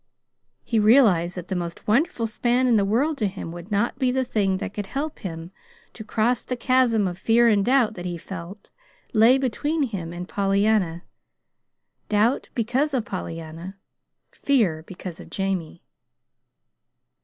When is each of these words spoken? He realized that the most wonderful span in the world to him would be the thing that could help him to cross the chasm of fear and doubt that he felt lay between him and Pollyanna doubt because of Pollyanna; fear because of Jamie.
He 0.63 0.79
realized 0.79 1.35
that 1.37 1.49
the 1.49 1.55
most 1.55 1.87
wonderful 1.87 2.25
span 2.25 2.65
in 2.65 2.75
the 2.75 2.83
world 2.83 3.19
to 3.19 3.27
him 3.27 3.51
would 3.51 3.69
be 3.99 4.09
the 4.09 4.23
thing 4.23 4.57
that 4.57 4.73
could 4.73 4.87
help 4.87 5.19
him 5.19 5.51
to 5.93 6.03
cross 6.03 6.43
the 6.43 6.55
chasm 6.55 7.07
of 7.07 7.19
fear 7.19 7.47
and 7.47 7.63
doubt 7.63 7.93
that 7.93 8.05
he 8.07 8.17
felt 8.17 8.71
lay 9.13 9.37
between 9.37 9.83
him 9.83 10.11
and 10.11 10.27
Pollyanna 10.27 11.03
doubt 12.09 12.49
because 12.55 12.95
of 12.95 13.05
Pollyanna; 13.05 13.77
fear 14.31 14.81
because 14.87 15.19
of 15.19 15.29
Jamie. 15.29 15.83